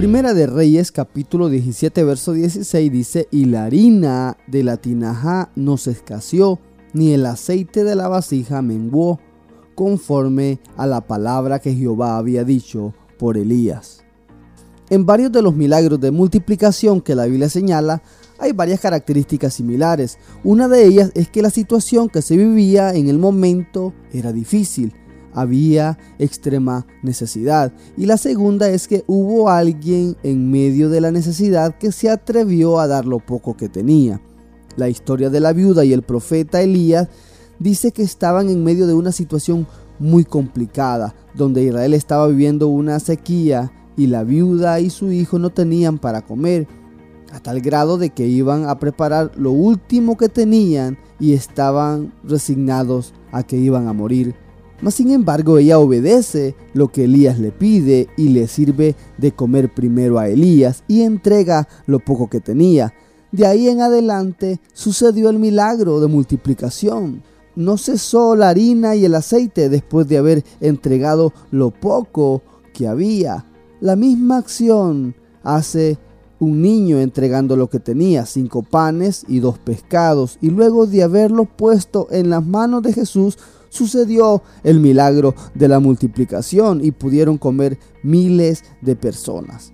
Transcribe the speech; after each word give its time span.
Primera 0.00 0.32
de 0.32 0.46
Reyes 0.46 0.92
capítulo 0.92 1.50
17 1.50 2.04
verso 2.04 2.32
16 2.32 2.90
dice, 2.90 3.28
y 3.30 3.44
la 3.44 3.66
harina 3.66 4.38
de 4.46 4.64
la 4.64 4.78
tinaja 4.78 5.50
no 5.56 5.76
se 5.76 5.90
escaseó, 5.90 6.58
ni 6.94 7.12
el 7.12 7.26
aceite 7.26 7.84
de 7.84 7.94
la 7.94 8.08
vasija 8.08 8.62
menguó, 8.62 9.20
conforme 9.74 10.58
a 10.78 10.86
la 10.86 11.02
palabra 11.02 11.58
que 11.58 11.74
Jehová 11.74 12.16
había 12.16 12.44
dicho 12.44 12.94
por 13.18 13.36
Elías. 13.36 14.02
En 14.88 15.04
varios 15.04 15.32
de 15.32 15.42
los 15.42 15.54
milagros 15.54 16.00
de 16.00 16.10
multiplicación 16.10 17.02
que 17.02 17.14
la 17.14 17.26
Biblia 17.26 17.50
señala, 17.50 18.02
hay 18.38 18.52
varias 18.52 18.80
características 18.80 19.52
similares. 19.52 20.16
Una 20.42 20.66
de 20.66 20.82
ellas 20.82 21.12
es 21.14 21.28
que 21.28 21.42
la 21.42 21.50
situación 21.50 22.08
que 22.08 22.22
se 22.22 22.38
vivía 22.38 22.94
en 22.94 23.10
el 23.10 23.18
momento 23.18 23.92
era 24.14 24.32
difícil, 24.32 24.94
había 25.34 25.98
extrema 26.18 26.86
necesidad. 27.02 27.72
Y 27.96 28.06
la 28.06 28.16
segunda 28.16 28.68
es 28.68 28.88
que 28.88 29.04
hubo 29.06 29.48
alguien 29.50 30.16
en 30.22 30.50
medio 30.50 30.88
de 30.88 31.00
la 31.00 31.10
necesidad 31.10 31.76
que 31.78 31.92
se 31.92 32.10
atrevió 32.10 32.80
a 32.80 32.86
dar 32.86 33.06
lo 33.06 33.18
poco 33.18 33.56
que 33.56 33.68
tenía. 33.68 34.20
La 34.76 34.88
historia 34.88 35.30
de 35.30 35.40
la 35.40 35.52
viuda 35.52 35.84
y 35.84 35.92
el 35.92 36.02
profeta 36.02 36.62
Elías 36.62 37.08
dice 37.58 37.92
que 37.92 38.02
estaban 38.02 38.48
en 38.48 38.64
medio 38.64 38.86
de 38.86 38.94
una 38.94 39.12
situación 39.12 39.66
muy 39.98 40.24
complicada, 40.24 41.14
donde 41.34 41.62
Israel 41.62 41.94
estaba 41.94 42.26
viviendo 42.26 42.68
una 42.68 42.98
sequía 43.00 43.70
y 43.96 44.06
la 44.06 44.24
viuda 44.24 44.80
y 44.80 44.90
su 44.90 45.12
hijo 45.12 45.38
no 45.38 45.50
tenían 45.50 45.98
para 45.98 46.22
comer, 46.22 46.66
a 47.32 47.38
tal 47.38 47.60
grado 47.60 47.98
de 47.98 48.10
que 48.10 48.26
iban 48.26 48.68
a 48.68 48.78
preparar 48.78 49.30
lo 49.36 49.52
último 49.52 50.16
que 50.16 50.28
tenían 50.28 50.98
y 51.20 51.34
estaban 51.34 52.12
resignados 52.24 53.12
a 53.30 53.42
que 53.42 53.56
iban 53.56 53.86
a 53.86 53.92
morir. 53.92 54.34
Mas 54.82 54.94
sin 54.94 55.10
embargo 55.10 55.58
ella 55.58 55.78
obedece 55.78 56.54
lo 56.72 56.88
que 56.88 57.04
Elías 57.04 57.38
le 57.38 57.52
pide 57.52 58.08
y 58.16 58.30
le 58.30 58.48
sirve 58.48 58.96
de 59.18 59.32
comer 59.32 59.72
primero 59.72 60.18
a 60.18 60.28
Elías 60.28 60.84
y 60.88 61.02
entrega 61.02 61.68
lo 61.86 61.98
poco 61.98 62.30
que 62.30 62.40
tenía. 62.40 62.94
De 63.32 63.46
ahí 63.46 63.68
en 63.68 63.80
adelante 63.80 64.60
sucedió 64.72 65.28
el 65.30 65.38
milagro 65.38 66.00
de 66.00 66.08
multiplicación. 66.08 67.22
No 67.54 67.76
cesó 67.76 68.34
la 68.36 68.48
harina 68.48 68.96
y 68.96 69.04
el 69.04 69.14
aceite 69.14 69.68
después 69.68 70.08
de 70.08 70.18
haber 70.18 70.44
entregado 70.60 71.32
lo 71.50 71.70
poco 71.70 72.42
que 72.72 72.88
había. 72.88 73.44
La 73.80 73.96
misma 73.96 74.38
acción 74.38 75.14
hace 75.42 75.98
un 76.38 76.62
niño 76.62 76.98
entregando 77.00 77.54
lo 77.54 77.68
que 77.68 77.78
tenía, 77.78 78.24
cinco 78.24 78.62
panes 78.62 79.24
y 79.28 79.40
dos 79.40 79.58
pescados, 79.58 80.38
y 80.40 80.48
luego 80.48 80.86
de 80.86 81.02
haberlo 81.02 81.44
puesto 81.44 82.08
en 82.10 82.30
las 82.30 82.44
manos 82.44 82.82
de 82.82 82.94
Jesús, 82.94 83.38
sucedió 83.70 84.42
el 84.62 84.80
milagro 84.80 85.34
de 85.54 85.68
la 85.68 85.80
multiplicación 85.80 86.84
y 86.84 86.90
pudieron 86.90 87.38
comer 87.38 87.78
miles 88.02 88.62
de 88.82 88.94
personas. 88.96 89.72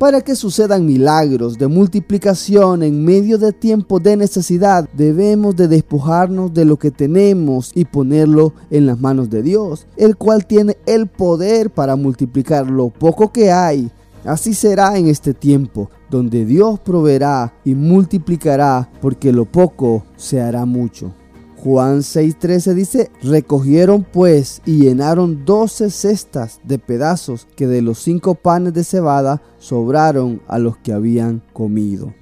Para 0.00 0.22
que 0.22 0.34
sucedan 0.34 0.86
milagros 0.86 1.58
de 1.58 1.66
multiplicación 1.66 2.82
en 2.82 3.04
medio 3.04 3.36
de 3.36 3.52
tiempos 3.52 4.02
de 4.02 4.16
necesidad, 4.16 4.88
debemos 4.96 5.54
de 5.56 5.68
despojarnos 5.68 6.54
de 6.54 6.64
lo 6.64 6.78
que 6.78 6.90
tenemos 6.90 7.70
y 7.74 7.84
ponerlo 7.84 8.54
en 8.70 8.86
las 8.86 8.98
manos 8.98 9.28
de 9.28 9.42
Dios, 9.42 9.86
el 9.98 10.16
cual 10.16 10.46
tiene 10.46 10.78
el 10.86 11.06
poder 11.06 11.68
para 11.68 11.96
multiplicar 11.96 12.70
lo 12.70 12.88
poco 12.88 13.30
que 13.30 13.52
hay. 13.52 13.90
Así 14.24 14.54
será 14.54 14.96
en 14.96 15.06
este 15.06 15.34
tiempo, 15.34 15.90
donde 16.10 16.46
Dios 16.46 16.80
proveerá 16.80 17.52
y 17.62 17.74
multiplicará, 17.74 18.90
porque 19.02 19.34
lo 19.34 19.44
poco 19.44 20.04
se 20.16 20.40
hará 20.40 20.64
mucho. 20.64 21.12
Juan 21.62 21.98
6:13 21.98 22.74
dice, 22.74 23.10
recogieron 23.22 24.02
pues 24.02 24.62
y 24.64 24.78
llenaron 24.78 25.44
doce 25.44 25.90
cestas 25.90 26.58
de 26.64 26.78
pedazos 26.78 27.46
que 27.54 27.66
de 27.66 27.82
los 27.82 27.98
cinco 27.98 28.34
panes 28.34 28.72
de 28.72 28.82
cebada 28.82 29.42
sobraron 29.58 30.40
a 30.48 30.58
los 30.58 30.78
que 30.78 30.94
habían 30.94 31.42
comido. 31.52 32.14